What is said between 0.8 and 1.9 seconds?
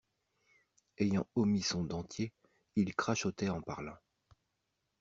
Ayant omis son